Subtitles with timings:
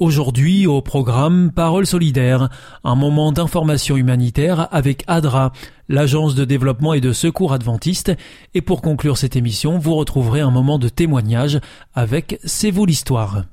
[0.00, 2.48] Aujourd'hui au programme Parole solidaire,
[2.82, 5.52] un moment d'information humanitaire avec ADRA,
[5.88, 8.12] l'agence de développement et de secours adventiste,
[8.54, 11.60] et pour conclure cette émission, vous retrouverez un moment de témoignage
[11.94, 13.44] avec C'est vous l'histoire.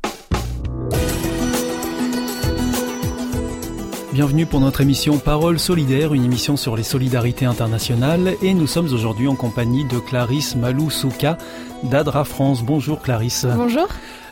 [4.12, 8.92] Bienvenue pour notre émission Parole solidaire, une émission sur les solidarités internationales et nous sommes
[8.92, 11.38] aujourd'hui en compagnie de Clarisse Malou-Souka
[11.84, 12.64] d'Adra France.
[12.64, 13.46] Bonjour Clarisse.
[13.56, 13.88] Bonjour.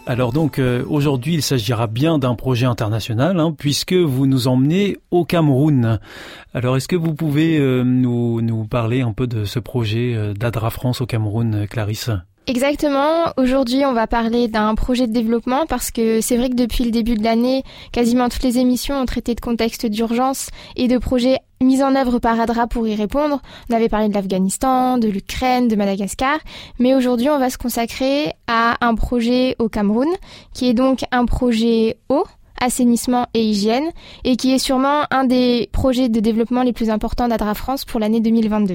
[0.05, 4.97] Alors donc euh, aujourd'hui il s'agira bien d'un projet international hein, puisque vous nous emmenez
[5.11, 5.99] au Cameroun.
[6.53, 10.33] Alors est-ce que vous pouvez euh, nous, nous parler un peu de ce projet euh,
[10.33, 12.09] d'Adra France au Cameroun, Clarisse?
[12.49, 13.31] Exactement.
[13.37, 16.89] Aujourd'hui, on va parler d'un projet de développement parce que c'est vrai que depuis le
[16.89, 17.61] début de l'année,
[17.91, 22.17] quasiment toutes les émissions ont traité de contexte d'urgence et de projets mis en œuvre
[22.17, 23.39] par ADRA pour y répondre.
[23.69, 26.39] On avait parlé de l'Afghanistan, de l'Ukraine, de Madagascar,
[26.79, 30.09] mais aujourd'hui, on va se consacrer à un projet au Cameroun
[30.51, 32.23] qui est donc un projet eau
[32.59, 33.91] assainissement et hygiène,
[34.23, 37.99] et qui est sûrement un des projets de développement les plus importants d'ADRA France pour
[37.99, 38.73] l'année 2022.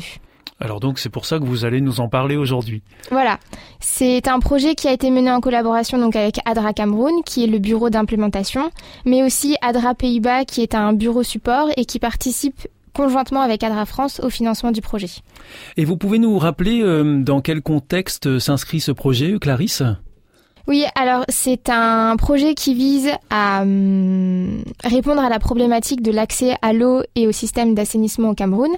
[0.60, 2.82] Alors donc c'est pour ça que vous allez nous en parler aujourd'hui.
[3.10, 3.38] Voilà,
[3.80, 7.48] c'est un projet qui a été mené en collaboration donc avec ADRA Cameroun, qui est
[7.48, 8.70] le bureau d'implémentation,
[9.04, 13.86] mais aussi ADRA Pays-Bas, qui est un bureau support et qui participe conjointement avec ADRA
[13.86, 15.10] France au financement du projet.
[15.76, 19.82] Et vous pouvez nous rappeler euh, dans quel contexte s'inscrit ce projet, Clarisse?
[20.66, 26.56] Oui, alors c'est un projet qui vise à hum, répondre à la problématique de l'accès
[26.62, 28.70] à l'eau et au système d'assainissement au Cameroun,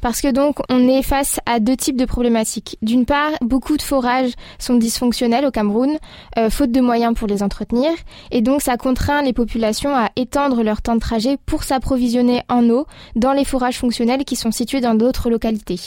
[0.00, 2.78] parce que donc on est face à deux types de problématiques.
[2.80, 5.98] D'une part, beaucoup de forages sont dysfonctionnels au Cameroun,
[6.38, 7.90] euh, faute de moyens pour les entretenir,
[8.30, 12.70] et donc ça contraint les populations à étendre leur temps de trajet pour s'approvisionner en
[12.70, 15.80] eau dans les forages fonctionnels qui sont situés dans d'autres localités.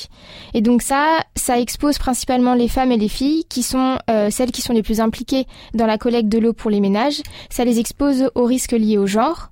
[0.53, 4.51] Et donc ça, ça expose principalement les femmes et les filles, qui sont euh, celles
[4.51, 7.79] qui sont les plus impliquées dans la collecte de l'eau pour les ménages, ça les
[7.79, 9.49] expose aux risques liés au genre.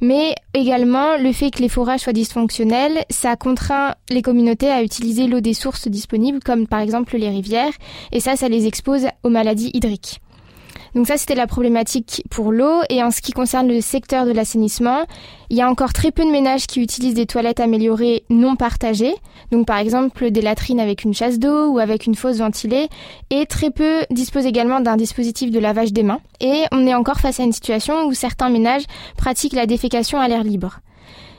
[0.00, 5.26] Mais également, le fait que les forages soient dysfonctionnels, ça contraint les communautés à utiliser
[5.26, 7.72] l'eau des sources disponibles, comme par exemple les rivières,
[8.12, 10.20] et ça, ça les expose aux maladies hydriques.
[10.94, 12.80] Donc ça, c'était la problématique pour l'eau.
[12.88, 15.04] Et en ce qui concerne le secteur de l'assainissement,
[15.50, 19.14] il y a encore très peu de ménages qui utilisent des toilettes améliorées non partagées.
[19.50, 22.88] Donc par exemple des latrines avec une chasse d'eau ou avec une fosse ventilée.
[23.30, 26.20] Et très peu disposent également d'un dispositif de lavage des mains.
[26.40, 28.84] Et on est encore face à une situation où certains ménages
[29.16, 30.80] pratiquent la défécation à l'air libre.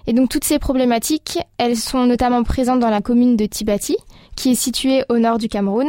[0.08, 3.98] Et donc toutes ces problématiques, elles sont notamment présentes dans la commune de Tibati,
[4.36, 5.88] qui est située au nord du Cameroun.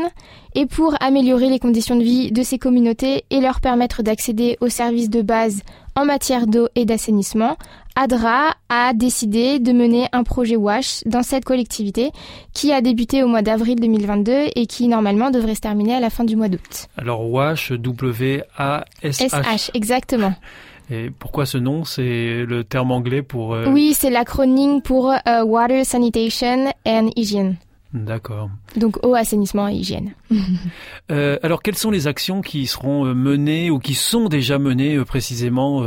[0.54, 4.68] Et pour améliorer les conditions de vie de ces communautés et leur permettre d'accéder aux
[4.68, 5.62] services de base
[5.94, 7.56] en matière d'eau et d'assainissement,
[7.94, 12.10] ADRA a décidé de mener un projet WASH dans cette collectivité
[12.52, 16.10] qui a débuté au mois d'avril 2022 et qui normalement devrait se terminer à la
[16.10, 16.88] fin du mois d'août.
[16.96, 19.24] Alors WASH, W-A-S-H.
[19.24, 20.34] S-H, exactement.
[20.88, 21.84] Et pourquoi ce nom?
[21.84, 23.54] C'est le terme anglais pour...
[23.54, 27.56] Euh, oui, c'est l'acronyme pour euh, Water Sanitation and Hygiene.
[28.04, 28.50] D'accord.
[28.76, 30.12] Donc eau, assainissement et hygiène.
[31.10, 35.02] euh, alors quelles sont les actions qui seront euh, menées ou qui sont déjà menées
[35.04, 35.82] précisément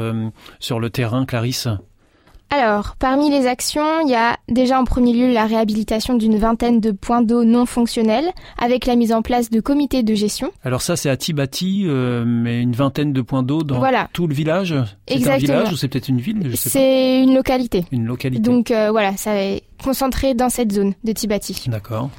[0.60, 1.68] sur le terrain, Clarisse?
[2.52, 6.80] Alors, parmi les actions, il y a déjà en premier lieu la réhabilitation d'une vingtaine
[6.80, 8.26] de points d'eau non fonctionnels
[8.58, 10.52] avec la mise en place de comités de gestion.
[10.64, 13.82] Alors ça, c'est à Tibati, euh, mais une vingtaine de points d'eau dans
[14.14, 14.76] tout le village
[15.08, 17.86] C'est un village ou c'est peut-être une ville C'est une localité.
[17.92, 18.42] Une localité.
[18.42, 21.66] Donc euh, voilà, ça est concentré dans cette zone de Tibati.
[21.68, 22.10] D'accord.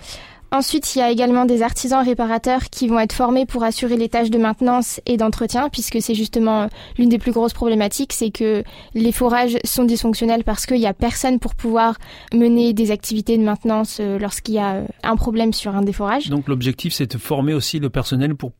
[0.52, 4.08] Ensuite, il y a également des artisans réparateurs qui vont être formés pour assurer les
[4.08, 6.69] tâches de maintenance et d'entretien, puisque c'est justement
[6.99, 8.64] l'une des plus grosses problématiques, c'est que
[8.94, 11.99] les forages sont dysfonctionnels parce qu'il n'y a personne pour pouvoir
[12.35, 15.93] mener des activités de maintenance euh, lorsqu'il y a euh, un problème sur un des
[15.93, 16.29] forages.
[16.29, 18.53] Donc l'objectif, c'est de former aussi le personnel pour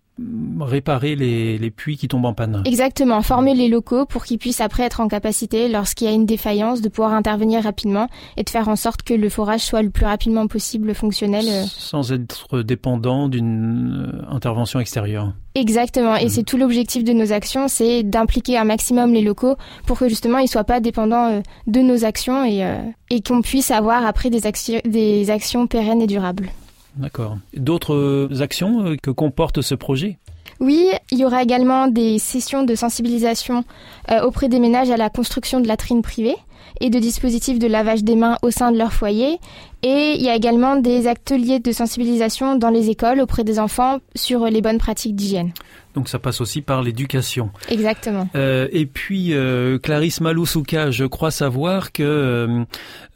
[0.61, 2.63] réparer les, les, puits qui tombent en panne.
[2.67, 6.27] Exactement, former les locaux pour qu'ils puissent après être en capacité, lorsqu'il y a une
[6.27, 9.91] défaillance, de pouvoir intervenir rapidement et de faire en sorte que le forage soit le
[9.91, 11.45] plus rapidement possible fonctionnel.
[11.49, 11.65] Euh.
[11.67, 15.33] Sans être dépendant d'une euh, intervention extérieure.
[15.55, 16.29] Exactement, et mmh.
[16.29, 20.39] c'est tout l'objectif de nos actions, c'est d'impliquer un maximum les locaux pour que justement
[20.39, 22.63] ils soient pas dépendants euh, de nos actions et,
[23.11, 26.51] et qu'on puisse avoir après des, actions, des actions pérennes et durables.
[26.97, 27.39] D'accord.
[27.55, 30.19] D'autres actions que comporte ce projet?
[30.61, 33.65] Oui, il y aura également des sessions de sensibilisation
[34.11, 36.37] euh, auprès des ménages à la construction de latrines privées
[36.81, 39.39] et de dispositifs de lavage des mains au sein de leur foyer.
[39.83, 43.99] Et il y a également des ateliers de sensibilisation dans les écoles auprès des enfants
[44.15, 45.53] sur les bonnes pratiques d'hygiène.
[45.95, 47.51] Donc ça passe aussi par l'éducation.
[47.69, 48.29] Exactement.
[48.37, 52.65] Euh, et puis euh, Clarisse Maloussouka, je crois savoir que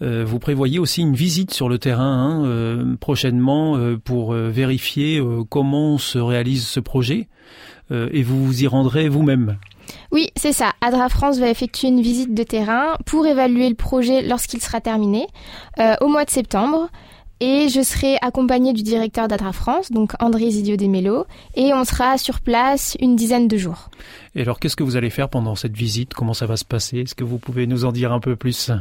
[0.03, 6.19] euh, vous prévoyez aussi une visite sur le terrain hein, prochainement pour vérifier comment se
[6.19, 7.29] réalise ce projet
[7.91, 9.59] et vous vous y rendrez vous-même.
[10.15, 10.71] Oui, c'est ça.
[10.81, 15.27] Adra France va effectuer une visite de terrain pour évaluer le projet lorsqu'il sera terminé
[16.01, 16.89] au mois de septembre
[17.41, 21.27] et je serai accompagnée du directeur d'Adra France, donc André Zidio Desmélo,
[21.57, 23.91] et on sera sur place une dizaine de jours.
[24.37, 26.13] Et alors, qu'est-ce que vous allez faire pendant cette visite?
[26.13, 26.99] Comment ça va se passer?
[26.99, 28.73] Est-ce que vous pouvez nous en dire un peu plus?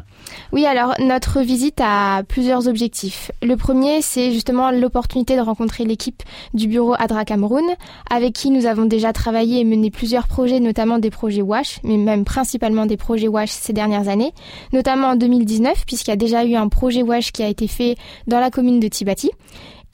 [0.52, 3.32] Oui, alors notre visite a plusieurs objectifs.
[3.44, 6.24] Le premier, c'est justement l'opportunité de rencontrer l'équipe
[6.56, 7.66] du bureau Adra Cameroun,
[8.10, 11.98] avec qui nous avons déjà travaillé et mené plusieurs projets, notamment des projets WASH, mais
[11.98, 14.34] même principalement des projets WASH ces dernières années,
[14.72, 17.96] notamment en 2019, puisqu'il y a déjà eu un projet WASH qui a été fait
[18.26, 19.30] dans la commune de Tibati.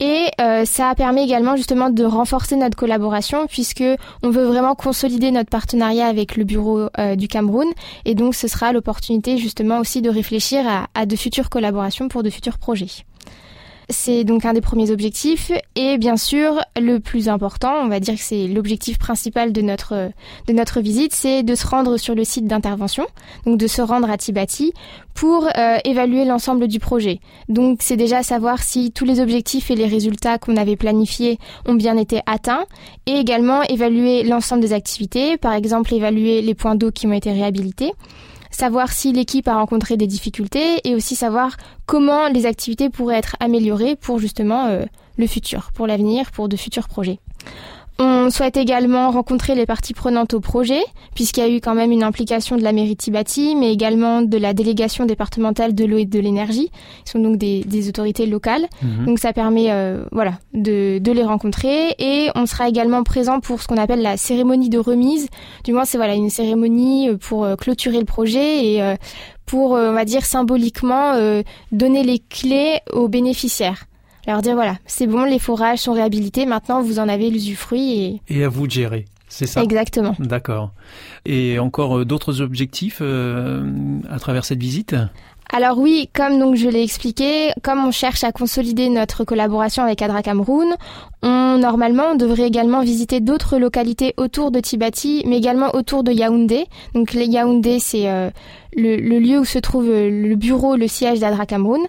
[0.00, 3.84] Et euh, ça permis également justement de renforcer notre collaboration puisque
[4.22, 7.68] on veut vraiment consolider notre partenariat avec le bureau euh, du Cameroun.
[8.06, 10.64] Et donc ce sera l'opportunité justement aussi de réfléchir
[10.94, 13.04] à de futures collaborations pour de futurs projets.
[13.90, 18.14] C'est donc un des premiers objectifs et bien sûr le plus important, on va dire
[18.14, 23.06] que c'est l'objectif principal de notre visite, c'est de se rendre sur le site d'intervention,
[23.46, 24.72] donc de se rendre à Tibati
[25.14, 27.20] pour euh, évaluer l'ensemble du projet.
[27.48, 31.74] Donc c'est déjà savoir si tous les objectifs et les résultats qu'on avait planifiés ont
[31.74, 32.66] bien été atteints
[33.06, 37.32] et également évaluer l'ensemble des activités, par exemple évaluer les points d'eau qui ont été
[37.32, 37.92] réhabilités
[38.50, 41.56] savoir si l'équipe a rencontré des difficultés et aussi savoir
[41.86, 44.84] comment les activités pourraient être améliorées pour justement euh,
[45.16, 47.20] le futur, pour l'avenir, pour de futurs projets.
[48.22, 50.82] On souhaite également rencontrer les parties prenantes au projet,
[51.14, 54.36] puisqu'il y a eu quand même une implication de la mairie Tibati, mais également de
[54.36, 56.70] la délégation départementale de l'eau et de l'énergie.
[57.06, 58.66] Ils sont donc des, autorités locales.
[58.82, 59.06] Mhm.
[59.06, 61.94] Donc ça permet euh, voilà, de, les rencontrer.
[61.98, 65.28] Et on sera également présent pour ce qu'on appelle la cérémonie de remise.
[65.64, 68.96] Du moins, c'est voilà, une cérémonie euh, pour euh, clôturer le projet et
[69.46, 71.14] pour, on va dire, symboliquement
[71.72, 73.86] donner les clés aux bénéficiaires
[74.32, 78.20] leur dire voilà, c'est bon, les forages sont réhabilités, maintenant vous en avez l'usufruit et...
[78.28, 79.04] Et à vous de gérer.
[79.28, 79.62] C'est ça?
[79.62, 80.16] Exactement.
[80.18, 80.72] D'accord.
[81.24, 83.64] Et encore euh, d'autres objectifs euh,
[84.10, 84.96] à travers cette visite?
[85.52, 90.00] Alors oui, comme donc je l'ai expliqué, comme on cherche à consolider notre collaboration avec
[90.00, 90.74] Adra Cameroun,
[91.22, 96.12] on normalement on devrait également visiter d'autres localités autour de Tibati, mais également autour de
[96.12, 96.66] Yaoundé.
[96.94, 98.30] Donc les Yaoundé, c'est euh,
[98.76, 101.80] le, lieu où se trouve euh, le bureau, le siège d'Adra Cameroun.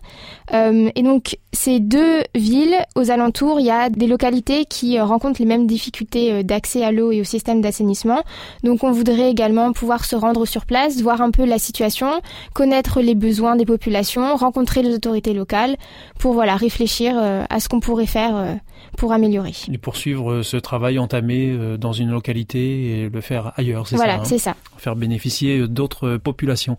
[0.53, 5.03] Euh, et donc ces deux villes, aux alentours, il y a des localités qui euh,
[5.03, 8.23] rencontrent les mêmes difficultés d'accès à l'eau et au système d'assainissement.
[8.63, 12.21] Donc on voudrait également pouvoir se rendre sur place, voir un peu la situation,
[12.53, 15.77] connaître les besoins des populations, rencontrer les autorités locales
[16.19, 17.17] pour voilà réfléchir
[17.49, 18.59] à ce qu'on pourrait faire
[18.97, 19.53] pour améliorer.
[19.71, 24.25] Et poursuivre ce travail entamé dans une localité et le faire ailleurs, c'est ça Voilà,
[24.25, 24.55] c'est ça.
[24.77, 26.70] Faire bénéficier d'autres populations.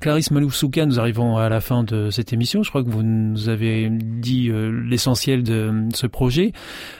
[0.00, 2.62] Clarisse Maloussouka, nous arrivons à la fin de cette émission.
[2.62, 6.52] Je crois que vous nous avez dit euh, l'essentiel de ce projet.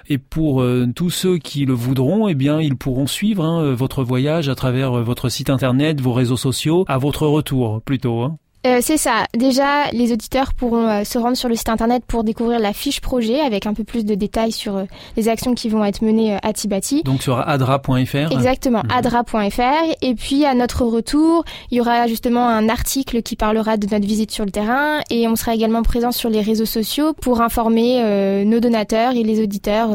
[0.08, 4.04] Et pour euh, tous ceux qui le voudront, eh bien, ils pourront suivre hein, votre
[4.04, 8.20] voyage à travers euh, votre site internet, vos réseaux sociaux, à votre retour plutôt.
[8.22, 8.38] Hein.
[8.67, 9.25] Euh, c'est ça.
[9.35, 13.00] Déjà, les auditeurs pourront euh, se rendre sur le site internet pour découvrir la fiche
[13.00, 14.85] projet avec un peu plus de détails sur euh,
[15.17, 17.02] les actions qui vont être menées à Tibati.
[17.02, 18.90] Donc sur adra.fr Exactement, mhm.
[18.90, 19.97] adra.fr.
[20.02, 24.07] Et puis à notre retour, il y aura justement un article qui parlera de notre
[24.07, 28.45] visite sur le terrain et on sera également présent sur les réseaux sociaux pour informer
[28.45, 29.90] nos donateurs et les auditeurs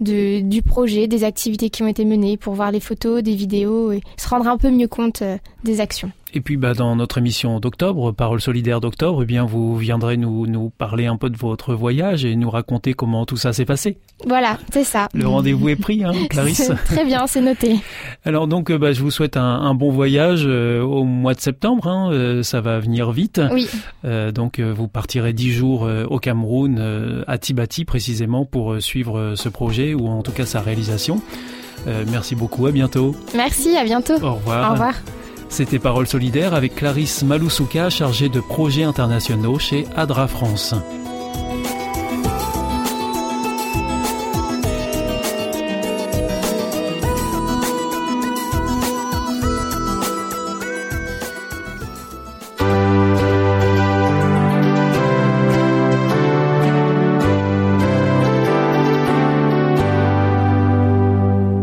[0.00, 3.92] de, du projet, des activités qui ont été menées, pour voir les photos, des vidéos
[3.92, 5.22] et se rendre un peu mieux compte
[5.66, 6.10] des actions.
[6.34, 10.46] Et puis bah, dans notre émission d'octobre, Parole solidaire d'octobre, eh bien vous viendrez nous,
[10.46, 13.98] nous parler un peu de votre voyage et nous raconter comment tout ça s'est passé.
[14.26, 15.08] Voilà, c'est ça.
[15.14, 16.72] Le rendez-vous est pris, hein, Clarisse.
[16.86, 17.76] Très bien, c'est noté.
[18.24, 21.86] Alors donc bah, je vous souhaite un, un bon voyage euh, au mois de septembre.
[21.86, 23.40] Hein, euh, ça va venir vite.
[23.52, 23.68] Oui.
[24.04, 29.94] Euh, donc vous partirez dix jours au Cameroun, à Tibati précisément, pour suivre ce projet
[29.94, 31.20] ou en tout cas sa réalisation.
[32.10, 33.14] merci beaucoup, à bientôt.
[33.34, 34.14] Merci, à bientôt.
[34.22, 34.70] Au revoir.
[34.70, 34.94] Au revoir.
[35.56, 40.74] C'était Parole solidaire avec Clarisse Maloussouka, chargée de projets internationaux chez ADRA France.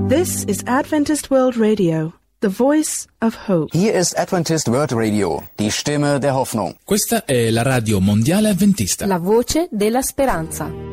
[0.09, 2.22] This is Adventist World Radio.
[2.43, 3.69] The Voice of Hope.
[3.71, 6.75] Hier ist Adventist World Radio, die Stimme der Hoffnung.
[6.83, 9.05] Questa è la radio mondiale avventista.
[9.05, 10.92] La voce della speranza.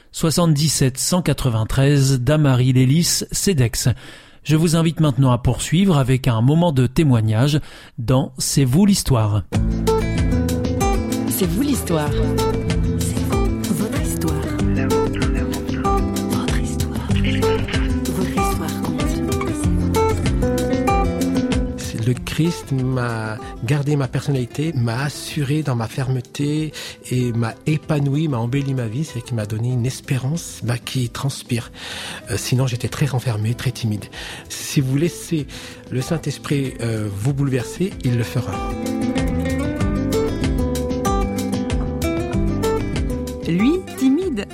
[0.11, 3.87] 77 193 Damary Lélis, CEDEX.
[4.43, 7.59] Je vous invite maintenant à poursuivre avec un moment de témoignage
[7.97, 9.43] dans C'est vous l'histoire.
[11.29, 12.09] C'est vous l'histoire.
[22.05, 26.71] Le Christ m'a gardé ma personnalité, m'a assuré dans ma fermeté
[27.11, 31.09] et m'a épanoui, m'a embelli ma vie, c'est qu'il m'a donné une espérance bah, qui
[31.09, 31.71] transpire.
[32.29, 34.05] Euh, sinon, j'étais très renfermé, très timide.
[34.49, 35.45] Si vous laissez
[35.91, 38.53] le Saint-Esprit euh, vous bouleverser, il le fera.
[43.47, 43.79] Lui,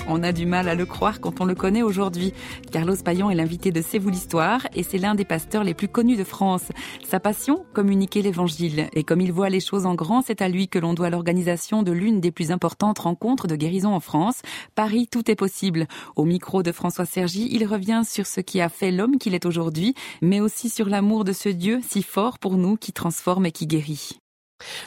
[0.07, 2.33] on a du mal à le croire quand on le connaît aujourd'hui.
[2.71, 5.87] Carlos Payan est l'invité de C'est vous l'histoire et c'est l'un des pasteurs les plus
[5.87, 6.65] connus de France.
[7.05, 8.89] Sa passion, communiquer l'évangile.
[8.93, 11.83] Et comme il voit les choses en grand, c'est à lui que l'on doit l'organisation
[11.83, 14.41] de l'une des plus importantes rencontres de guérison en France.
[14.75, 15.87] Paris, tout est possible.
[16.15, 19.45] Au micro de François Sergi, il revient sur ce qui a fait l'homme qu'il est
[19.45, 23.51] aujourd'hui, mais aussi sur l'amour de ce Dieu si fort pour nous qui transforme et
[23.51, 24.19] qui guérit.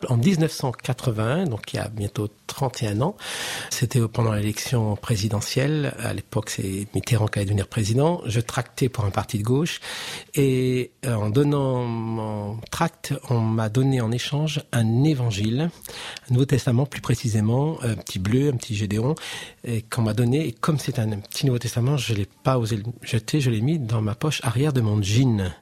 [0.09, 3.17] En 1981, donc il y a bientôt 31 ans,
[3.71, 5.95] c'était pendant l'élection présidentielle.
[5.99, 8.21] À l'époque, c'est Mitterrand qui allait devenir président.
[8.27, 9.81] Je tractais pour un parti de gauche
[10.35, 15.71] et euh, en donnant mon tract, on m'a donné en échange un évangile,
[16.29, 19.15] un Nouveau Testament plus précisément, un petit bleu, un petit Gédéon,
[19.91, 20.49] qu'on m'a donné.
[20.49, 23.61] Et comme c'est un petit Nouveau Testament, je l'ai pas osé le jeter, je l'ai
[23.61, 25.53] mis dans ma poche arrière de mon jean.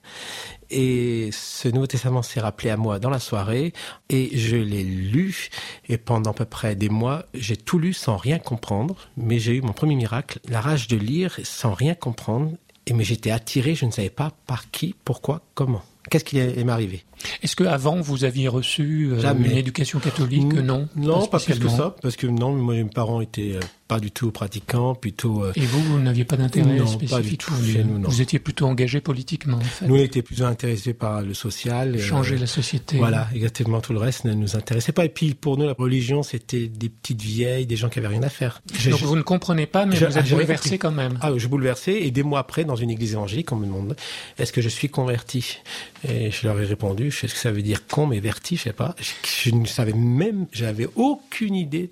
[0.71, 3.73] Et ce Nouveau Testament s'est rappelé à moi dans la soirée
[4.11, 5.49] et je l'ai lu.
[5.89, 9.55] Et pendant à peu près des mois, j'ai tout lu sans rien comprendre, mais j'ai
[9.55, 12.53] eu mon premier miracle, la rage de lire sans rien comprendre,
[12.87, 15.83] et mais j'étais attiré, je ne savais pas par qui, pourquoi, comment.
[16.11, 17.05] Qu'est-ce qui est m'est arrivé?
[17.43, 20.53] Est-ce que avant vous aviez reçu euh, une éducation catholique?
[20.53, 20.89] Non.
[20.97, 24.11] Non, pas plus que ça, parce que non, moi mes parents étaient euh, pas du
[24.11, 25.45] tout pratiquants, plutôt.
[25.45, 27.73] euh, Et vous, vous n'aviez pas d'intérêt Non, pas spécifique du tout pour lui.
[27.73, 28.09] chez nous, non.
[28.09, 29.87] Vous étiez plutôt engagé politiquement, en fait.
[29.87, 31.99] nous on était plus intéressés par le social.
[31.99, 32.99] Changer la société.
[32.99, 33.81] Voilà, exactement.
[33.81, 35.05] Tout le reste ne nous intéressait pas.
[35.05, 38.23] Et puis pour nous, la religion, c'était des petites vieilles, des gens qui avaient rien
[38.23, 38.63] à faire.
[38.91, 41.19] Donc vous ne comprenez pas, mais Je- vous êtes j'avais bouleversé quand même.
[41.23, 43.97] Ah, je bouleversé et des mois après, dans une église évangélique, on me demande
[44.39, 45.57] est-ce que je suis converti?
[46.09, 48.57] Et je leur ai répondu, je sais ce que ça veut dire con, mais verti,
[48.57, 48.95] je sais pas.
[49.25, 51.91] Je, ne savais même, j'avais aucune idée.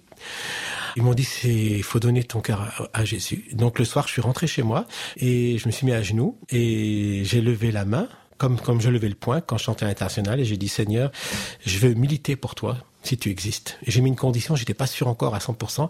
[0.96, 3.44] Ils m'ont dit c'est il faut donner ton cœur à, Jésus.
[3.52, 6.38] Donc le soir, je suis rentré chez moi et je me suis mis à genoux
[6.50, 8.08] et j'ai levé la main
[8.38, 11.10] comme comme je levais le poing quand je chantais à l'international et j'ai dit Seigneur,
[11.64, 13.78] je veux militer pour toi si tu existes.
[13.86, 15.88] J'ai mis une condition, j'étais pas sûr encore à 100%.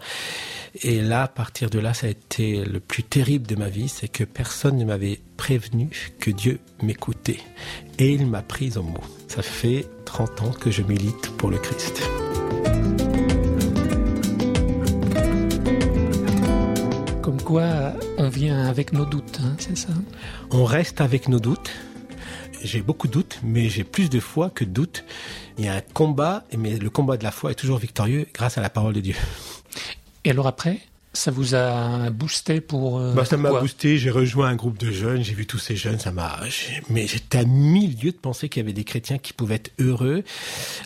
[0.82, 3.88] Et là, à partir de là, ça a été le plus terrible de ma vie,
[3.88, 5.88] c'est que personne ne m'avait prévenu
[6.20, 7.40] que Dieu m'écoutait.
[7.98, 9.00] Et il m'a pris au mot.
[9.28, 12.02] Ça fait 30 ans que je milite pour le Christ.
[17.22, 19.88] Comme quoi, on vient avec nos doutes, hein, c'est ça?
[20.50, 21.72] On reste avec nos doutes.
[22.62, 25.04] J'ai beaucoup de doutes, mais j'ai plus de foi que de doutes.
[25.58, 28.58] Il y a un combat, mais le combat de la foi est toujours victorieux grâce
[28.58, 29.14] à la parole de Dieu.
[30.24, 30.80] Et alors après,
[31.12, 32.98] ça vous a boosté pour...
[32.98, 35.74] euh, Bah, ça m'a boosté, j'ai rejoint un groupe de jeunes, j'ai vu tous ces
[35.74, 36.38] jeunes, ça m'a...
[36.90, 39.72] Mais j'étais à mille lieues de penser qu'il y avait des chrétiens qui pouvaient être
[39.78, 40.24] heureux.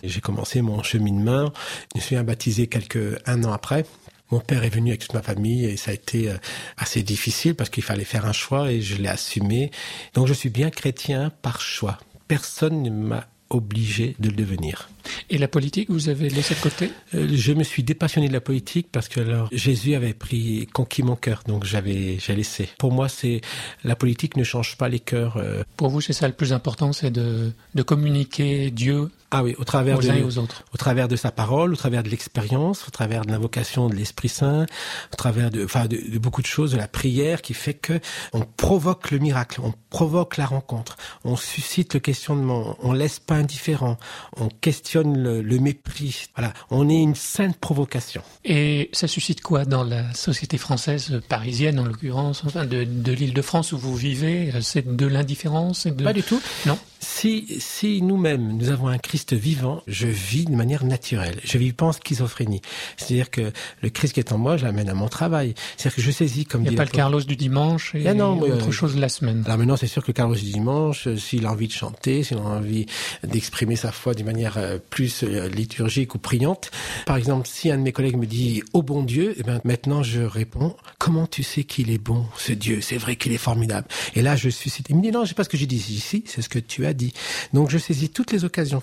[0.03, 1.51] J'ai commencé mon cheminement,
[1.93, 3.19] je me suis baptisé quelques...
[3.25, 3.85] un an après.
[4.29, 6.37] Mon père est venu avec toute ma famille et ça a été euh,
[6.77, 9.71] assez difficile parce qu'il fallait faire un choix et je l'ai assumé.
[10.13, 11.97] Donc je suis bien chrétien par choix.
[12.29, 14.89] Personne ne m'a obligé de le devenir.
[15.29, 16.91] Et la politique, vous avez laissé de côté?
[17.15, 21.03] Euh, je me suis dépassionné de la politique parce que alors Jésus avait pris conquis
[21.03, 22.69] mon cœur, donc j'avais j'ai laissé.
[22.77, 23.41] Pour moi, c'est
[23.83, 25.37] la politique ne change pas les cœurs.
[25.37, 29.55] euh, Pour vous, c'est ça le plus important, c'est de, de communiquer Dieu ah oui,
[29.57, 30.65] au travers aux de uns et aux autres.
[30.73, 34.27] au travers de sa parole, au travers de l'expérience, au travers de l'invocation de l'Esprit
[34.27, 34.65] Saint,
[35.13, 38.01] au travers de, enfin, de, de beaucoup de choses, de la prière qui fait que
[38.33, 43.39] on provoque le miracle, on provoque la rencontre, on suscite le questionnement, on laisse pas
[43.41, 43.97] indifférent,
[44.37, 46.25] on questionne le, le mépris.
[46.35, 48.21] Voilà, on est une sainte provocation.
[48.45, 53.11] Et ça suscite quoi dans la société française, euh, parisienne en l'occurrence, enfin de, de
[53.11, 54.51] l'île de France où vous vivez?
[54.61, 55.87] C'est de l'indifférence?
[55.87, 56.03] De...
[56.03, 56.41] Pas du tout.
[56.65, 56.77] Non.
[56.99, 61.39] Si, si nous-mêmes, nous avons un Christ vivant, je vis de manière naturelle.
[61.43, 62.61] Je vis pas en schizophrénie.
[62.95, 63.51] C'est-à-dire que
[63.81, 65.55] le Christ qui est en moi, je l'amène à mon travail.
[65.77, 68.13] C'est-à-dire que je saisis comme Il n'y a pas le Carlos du dimanche et Ah
[68.13, 69.41] non, autre euh, chose de la semaine.
[69.45, 72.23] Alors maintenant, c'est sûr que le Carlos du dimanche, euh, s'il a envie de chanter,
[72.23, 72.85] s'il a envie
[73.31, 76.71] d'exprimer sa foi d'une manière euh, plus euh, liturgique ou priante,
[77.05, 80.03] par exemple, si un de mes collègues me dit «Oh bon Dieu», eh ben maintenant
[80.03, 82.81] je réponds «Comment tu sais qu'il est bon, ce Dieu?
[82.81, 84.87] C'est vrai qu'il est formidable.» Et là, je suscite.
[84.89, 86.85] Il me dit «Non, c'est pas ce que j'ai dit ici, c'est ce que tu
[86.85, 87.13] as dit.»
[87.53, 88.81] Donc je saisis toutes les occasions,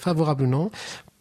[0.48, 0.70] non,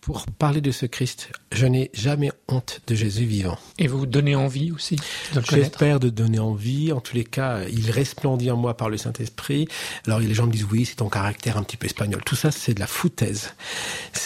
[0.08, 1.34] pour parler de ce Christ.
[1.52, 3.58] Je n'ai jamais honte de Jésus vivant.
[3.78, 5.02] Et vous donnez envie aussi de
[5.36, 5.56] le connaître?
[5.56, 6.94] J'espère de donner envie.
[6.94, 9.68] En tous les cas, il resplendit en moi par le Saint-Esprit.
[10.06, 12.22] Alors les gens me disent oui, c'est ton caractère un petit peu espagnol.
[12.26, 13.54] Tout ça, c'est de la foutaise.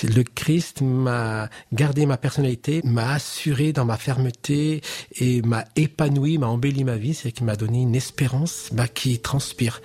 [0.03, 4.81] Le Christ m'a gardé ma personnalité, m'a assuré dans ma fermeté
[5.15, 7.15] et m'a épanoui, m'a embelli ma vie.
[7.15, 9.81] C'est qu'il m'a donné une espérance bah, qui transpire.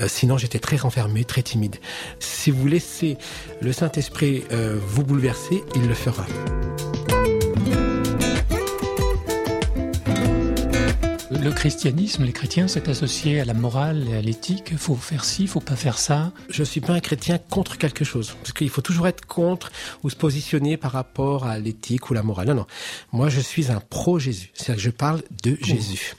[0.00, 1.78] Euh, sinon, j'étais très renfermé, très timide.
[2.20, 3.18] Si vous laissez
[3.60, 5.31] le Saint-Esprit euh, vous bouleverser,
[5.74, 6.26] il le fera.
[11.30, 14.76] Le christianisme, les chrétiens, c'est associé à la morale et à l'éthique.
[14.76, 16.32] Faut faire ci, faut pas faire ça.
[16.50, 18.34] je suis pas un chrétien contre quelque chose.
[18.42, 22.22] Parce qu'il faut toujours être contre ou se positionner par rapport à l'éthique ou la
[22.22, 22.48] morale.
[22.48, 22.66] Non, non.
[23.12, 24.50] Moi, je suis un pro-Jésus.
[24.54, 26.14] C'est-à-dire que je parle de Jésus.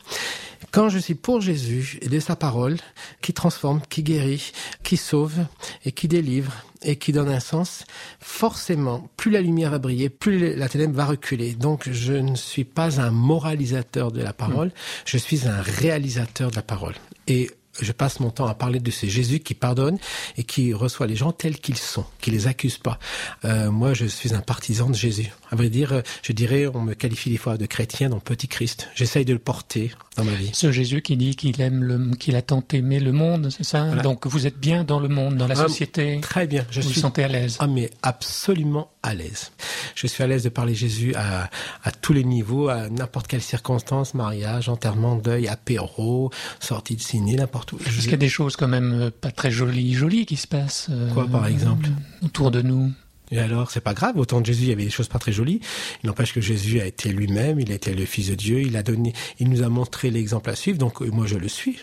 [0.72, 2.78] Quand je suis pour Jésus et de sa parole,
[3.22, 4.52] qui transforme, qui guérit,
[4.84, 5.46] qui sauve
[5.86, 7.86] et qui délivre et qui donne un sens,
[8.20, 11.54] forcément, plus la lumière va briller, plus la ténèbre va reculer.
[11.54, 14.72] Donc, je ne suis pas un moralisateur de la parole,
[15.06, 16.96] je suis un réalisateur de la parole.
[17.28, 17.50] Et
[17.82, 19.98] je passe mon temps à parler de ce Jésus qui pardonne
[20.38, 23.00] et qui reçoit les gens tels qu'ils sont, qui les accuse pas.
[23.46, 25.32] Euh, moi, je suis un partisan de Jésus.
[25.52, 28.90] À vrai dire, je dirais, on me qualifie des fois de chrétien dans Petit Christ.
[28.96, 30.52] J'essaye de le porter dans ma vie.
[30.54, 33.86] Ce Jésus qui dit qu'il aime le, qu'il a tant aimé le monde, c'est ça?
[33.86, 34.02] Voilà.
[34.04, 36.20] Donc vous êtes bien dans le monde, dans la Ah, société.
[36.22, 37.58] Très bien, je vous vous suis sentez à l'aise.
[37.60, 39.52] Ah mais absolument à l'aise.
[39.96, 41.50] Je suis à l'aise de parler Jésus à,
[41.84, 47.36] à tous les niveaux, à n'importe quelle circonstance, mariage, enterrement, deuil, apéro, sortie de ciné,
[47.36, 47.78] n'importe où.
[47.78, 50.48] Parce qu'il y a des choses quand même euh, pas très jolies, jolies qui se
[50.48, 50.88] passent.
[50.90, 51.90] euh, Quoi, par exemple?
[52.24, 52.92] Autour de nous?
[53.34, 54.18] Et alors, c'est pas grave.
[54.20, 55.60] Au temps de Jésus, il y avait des choses pas très jolies.
[56.04, 57.60] Il n'empêche que Jésus a été lui-même.
[57.60, 58.62] Il a été le Fils de Dieu.
[58.62, 60.78] Il a donné, il nous a montré l'exemple à suivre.
[60.78, 61.80] Donc, moi, je le suis.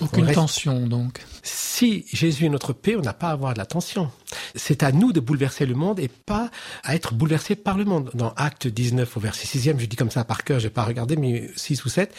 [0.00, 1.20] Aucune reste- tension donc.
[1.42, 4.10] Si Jésus est notre paix, on n'a pas à avoir de la tension.
[4.54, 6.50] C'est à nous de bouleverser le monde et pas
[6.84, 8.10] à être bouleversé par le monde.
[8.14, 11.16] Dans Acte 19 au verset 6e, je dis comme ça par cœur, j'ai pas regardé,
[11.16, 12.14] mais 6 ou 7,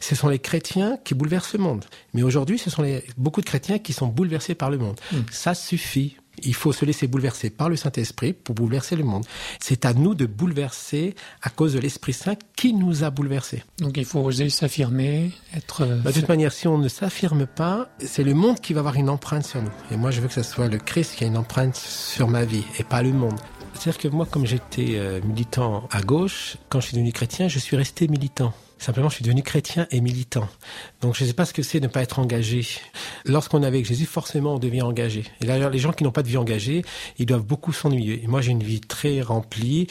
[0.00, 1.84] ce sont les chrétiens qui bouleversent le monde.
[2.14, 4.98] Mais aujourd'hui, ce sont les, beaucoup de chrétiens qui sont bouleversés par le monde.
[5.30, 6.16] Ça suffit.
[6.42, 9.24] Il faut se laisser bouleverser par le Saint-Esprit pour bouleverser le monde.
[9.60, 13.62] C'est à nous de bouleverser à cause de l'Esprit Saint qui nous a bouleversés.
[13.78, 15.82] Donc il faut oser s'affirmer, être.
[15.82, 18.80] euh, Bah, de toute manière, si on ne s'affirme pas, c'est le monde qui va
[18.80, 19.70] avoir une empreinte sur nous.
[19.90, 22.44] Et moi, je veux que ce soit le Christ qui a une empreinte sur ma
[22.44, 23.38] vie et pas le monde.
[23.74, 27.58] C'est-à-dire que moi, comme j'étais euh, militant à gauche, quand je suis devenu chrétien, je
[27.58, 28.52] suis resté militant.
[28.80, 30.48] Simplement, je suis devenu chrétien et militant.
[31.02, 32.66] Donc, je ne sais pas ce que c'est de ne pas être engagé.
[33.26, 35.24] Lorsqu'on est avec Jésus, forcément, on devient engagé.
[35.42, 36.82] Et d'ailleurs, les gens qui n'ont pas de vie engagée,
[37.18, 38.24] ils doivent beaucoup s'ennuyer.
[38.26, 39.86] Moi, j'ai une vie très remplie.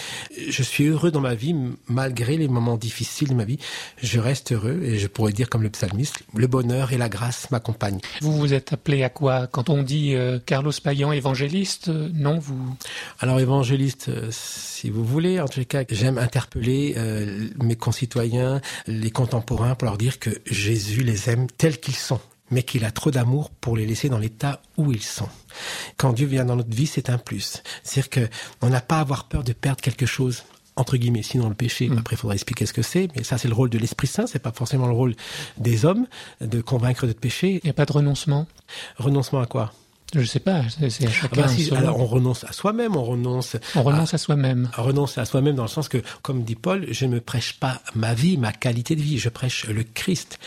[0.49, 1.55] Je suis heureux dans ma vie,
[1.87, 3.59] malgré les moments difficiles de ma vie.
[4.01, 7.51] Je reste heureux et je pourrais dire, comme le psalmiste, le bonheur et la grâce
[7.51, 7.99] m'accompagnent.
[8.21, 9.45] Vous vous êtes appelé à quoi?
[9.45, 12.75] Quand on dit euh, Carlos Payan évangéliste, euh, non vous?
[13.19, 14.29] Alors évangéliste, euh,
[14.79, 19.97] si vous voulez, en tout cas, j'aime interpeller euh, mes concitoyens, les contemporains, pour leur
[19.97, 23.85] dire que Jésus les aime tels qu'ils sont, mais qu'il a trop d'amour pour les
[23.85, 25.27] laisser dans l'état où ils sont.
[25.97, 27.61] Quand Dieu vient dans notre vie, c'est un plus.
[27.83, 28.29] C'est-à-dire que
[28.61, 30.43] on n'a pas à avoir peur de perdre quelque chose
[30.77, 33.49] entre guillemets, sinon le péché, après il faudra expliquer ce que c'est, mais ça c'est
[33.49, 35.13] le rôle de l'Esprit Saint, c'est pas forcément le rôle
[35.57, 36.07] des hommes
[36.39, 37.59] de convaincre de péché.
[37.61, 38.47] Il n'y a pas de renoncement?
[38.95, 39.73] Renoncement à quoi?
[40.15, 41.41] Je sais pas, c'est Ah chacun.
[41.43, 41.77] bah si, selon.
[41.79, 44.69] alors on renonce à soi-même, on renonce On renonce à soi-même.
[44.75, 47.81] à renoncer à soi-même dans le sens que, comme dit Paul, je ne prêche pas
[47.95, 50.39] ma vie, ma qualité de vie, je prêche le Christ.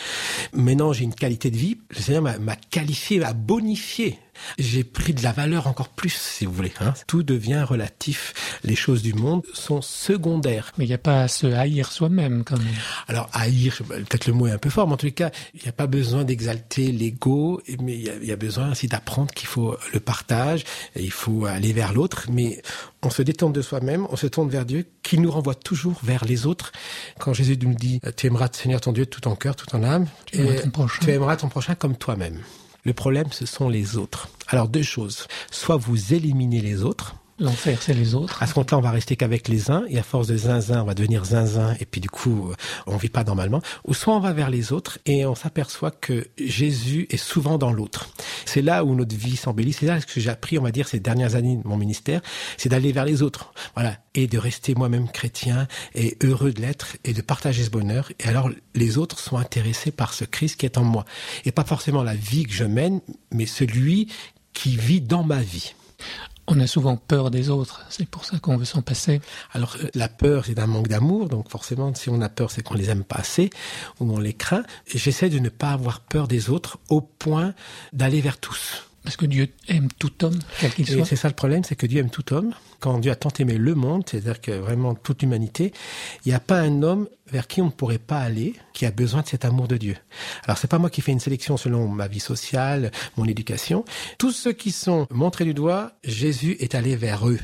[0.52, 4.18] Maintenant, j'ai une qualité de vie, le Seigneur m'a qualifié, m'a bonifié.
[4.58, 6.72] J'ai pris de la valeur encore plus, si vous voulez.
[6.80, 6.94] Hein.
[7.06, 8.58] Tout devient relatif.
[8.64, 10.72] Les choses du monde sont secondaires.
[10.78, 12.66] Mais il n'y a pas à se haïr soi-même quand même.
[13.08, 15.68] Alors, haïr, peut-être le mot est un peu fort, mais en tout cas, il n'y
[15.68, 19.32] a pas besoin d'exalter l'ego, mais il y, a, il y a besoin aussi d'apprendre
[19.32, 20.64] qu'il faut le partage,
[20.96, 22.62] et il faut aller vers l'autre, mais
[23.02, 26.24] on se détourne de soi-même, on se tourne vers Dieu, qui nous renvoie toujours vers
[26.24, 26.72] les autres.
[27.18, 29.82] Quand Jésus nous dit, tu aimeras le Seigneur ton Dieu tout ton cœur, tout ton
[29.82, 31.04] âme, Tu aimeras et ton prochain.
[31.04, 32.38] tu aimeras ton prochain comme toi-même.
[32.84, 34.28] Le problème, ce sont les autres.
[34.48, 35.28] Alors, deux choses.
[35.50, 38.40] Soit vous éliminez les autres, L'enfer, c'est les autres.
[38.40, 40.84] à ce compte-là, on va rester qu'avec les uns, et à force de zinzin, on
[40.84, 42.54] va devenir zinzin, et puis du coup, euh,
[42.86, 43.60] on vit pas normalement.
[43.84, 47.72] Ou soit on va vers les autres, et on s'aperçoit que Jésus est souvent dans
[47.72, 48.08] l'autre.
[48.44, 49.72] C'est là où notre vie s'embellit.
[49.72, 52.20] C'est là ce que j'ai appris, on va dire, ces dernières années de mon ministère,
[52.58, 53.52] c'est d'aller vers les autres.
[53.74, 53.96] Voilà.
[54.14, 58.12] Et de rester moi-même chrétien, et heureux de l'être, et de partager ce bonheur.
[58.20, 61.04] Et alors, les autres sont intéressés par ce Christ qui est en moi.
[61.44, 63.00] Et pas forcément la vie que je mène,
[63.32, 64.06] mais celui
[64.52, 65.74] qui vit dans ma vie.
[66.48, 67.84] On a souvent peur des autres.
[67.88, 69.20] C'est pour ça qu'on veut s'en passer.
[69.52, 72.62] Alors euh, la peur, c'est un manque d'amour, donc forcément, si on a peur, c'est
[72.62, 73.50] qu'on les aime pas assez
[74.00, 74.64] ou on les craint.
[74.86, 77.54] J'essaie de ne pas avoir peur des autres au point
[77.92, 78.91] d'aller vers tous.
[79.04, 81.04] Parce que Dieu aime tout homme, quel qu'il soit.
[81.04, 82.54] c'est ça le problème, c'est que Dieu aime tout homme.
[82.78, 85.72] Quand Dieu a tant aimé le monde, c'est-à-dire que vraiment toute l'humanité,
[86.24, 88.90] il n'y a pas un homme vers qui on ne pourrait pas aller qui a
[88.90, 89.96] besoin de cet amour de Dieu.
[90.44, 93.84] Alors c'est pas moi qui fais une sélection selon ma vie sociale, mon éducation.
[94.18, 97.40] Tous ceux qui sont montrés du doigt, Jésus est allé vers eux.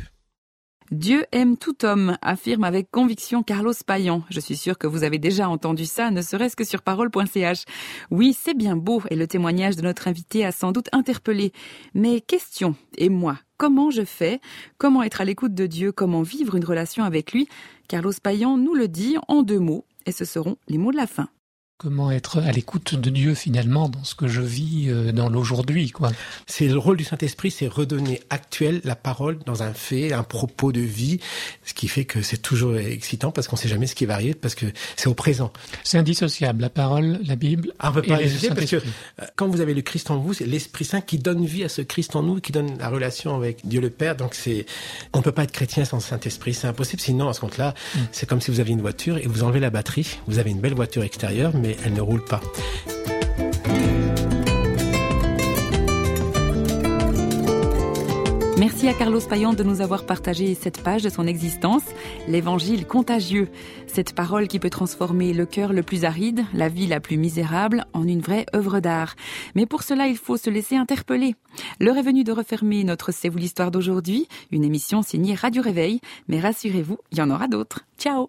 [0.91, 4.23] Dieu aime tout homme, affirme avec conviction Carlos Payan.
[4.31, 7.65] Je suis sûr que vous avez déjà entendu ça, ne serait-ce que sur parole.ch.
[8.11, 11.53] Oui, c'est bien beau et le témoignage de notre invité a sans doute interpellé.
[11.93, 14.41] Mais question, et moi, comment je fais?
[14.79, 15.93] Comment être à l'écoute de Dieu?
[15.93, 17.49] Comment vivre une relation avec lui?
[17.87, 21.07] Carlos Payan nous le dit en deux mots, et ce seront les mots de la
[21.07, 21.29] fin.
[21.81, 25.91] Comment être à l'écoute de Dieu finalement dans ce que je vis euh, dans l'aujourd'hui,
[25.93, 26.11] quoi.
[26.49, 30.73] C'est le rôle du Saint-Esprit, c'est redonner actuel la parole dans un fait, un propos
[30.73, 31.21] de vie,
[31.65, 34.35] ce qui fait que c'est toujours excitant parce qu'on sait jamais ce qui va arriver,
[34.35, 35.53] parce que c'est au présent.
[35.85, 37.73] C'est indissociable, la parole, la Bible.
[37.79, 40.17] Ah, on peut pas le hésiter parce que euh, quand vous avez le Christ en
[40.17, 42.89] vous, c'est l'Esprit Saint qui donne vie à ce Christ en nous, qui donne la
[42.89, 44.17] relation avec Dieu le Père.
[44.17, 44.67] Donc c'est,
[45.13, 47.01] on peut pas être chrétien sans Saint-Esprit, c'est impossible.
[47.01, 47.75] Sinon, à ce compte-là,
[48.11, 50.19] c'est comme si vous aviez une voiture et vous enlevez la batterie.
[50.27, 52.41] Vous avez une belle voiture extérieure, mais elle ne roule pas.
[58.59, 61.85] Merci à Carlos Payan de nous avoir partagé cette page de son existence,
[62.27, 63.49] l'évangile contagieux,
[63.87, 67.85] cette parole qui peut transformer le cœur le plus aride, la vie la plus misérable,
[67.93, 69.15] en une vraie œuvre d'art.
[69.55, 71.37] Mais pour cela, il faut se laisser interpeller.
[71.79, 76.01] L'heure est venue de refermer notre C'est vous l'histoire d'aujourd'hui, une émission signée Radio Réveil,
[76.27, 77.85] mais rassurez-vous, il y en aura d'autres.
[77.97, 78.29] Ciao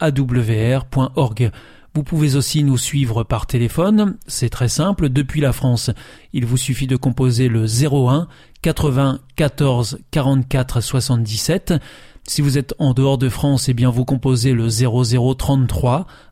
[0.00, 1.50] www.awr.org.
[1.94, 5.90] Vous pouvez aussi nous suivre par téléphone, c'est très simple, depuis la France.
[6.32, 8.28] Il vous suffit de composer le 01
[8.62, 11.74] 80 14 44 77.
[12.28, 16.06] Si vous êtes en dehors de France, eh bien vous composez le 0033